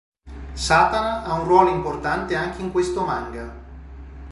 Satana 0.67 1.25
ha 1.25 1.33
un 1.35 1.45
ruolo 1.45 1.69
importante 1.69 2.35
anche 2.35 2.63
in 2.63 2.71
questo 2.71 3.03
manga. 3.05 3.53